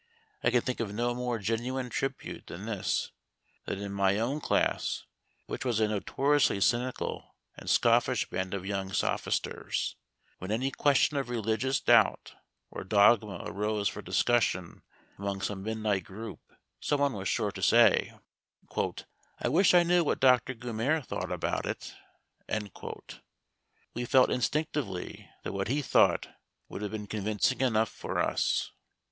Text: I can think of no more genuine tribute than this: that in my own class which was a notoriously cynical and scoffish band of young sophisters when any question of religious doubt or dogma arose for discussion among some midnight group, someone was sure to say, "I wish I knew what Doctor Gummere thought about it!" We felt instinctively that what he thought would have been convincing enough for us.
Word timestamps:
I 0.43 0.49
can 0.49 0.61
think 0.61 0.79
of 0.79 0.91
no 0.91 1.13
more 1.13 1.37
genuine 1.37 1.91
tribute 1.91 2.47
than 2.47 2.65
this: 2.65 3.11
that 3.65 3.77
in 3.77 3.91
my 3.93 4.17
own 4.17 4.41
class 4.41 5.05
which 5.45 5.63
was 5.63 5.79
a 5.79 5.87
notoriously 5.87 6.59
cynical 6.61 7.35
and 7.55 7.69
scoffish 7.69 8.27
band 8.27 8.55
of 8.55 8.65
young 8.65 8.93
sophisters 8.93 9.97
when 10.39 10.49
any 10.51 10.71
question 10.71 11.17
of 11.17 11.29
religious 11.29 11.79
doubt 11.79 12.33
or 12.71 12.83
dogma 12.83 13.43
arose 13.45 13.87
for 13.87 14.01
discussion 14.01 14.81
among 15.19 15.41
some 15.41 15.61
midnight 15.61 16.03
group, 16.03 16.39
someone 16.79 17.13
was 17.13 17.27
sure 17.29 17.51
to 17.51 17.61
say, 17.61 18.11
"I 19.39 19.49
wish 19.49 19.75
I 19.75 19.83
knew 19.83 20.03
what 20.03 20.19
Doctor 20.19 20.55
Gummere 20.55 21.05
thought 21.05 21.31
about 21.31 21.67
it!" 21.67 21.93
We 23.93 24.05
felt 24.05 24.31
instinctively 24.31 25.29
that 25.43 25.53
what 25.53 25.67
he 25.67 25.83
thought 25.83 26.27
would 26.69 26.81
have 26.81 26.89
been 26.89 27.05
convincing 27.05 27.61
enough 27.61 27.89
for 27.89 28.17
us. 28.17 28.71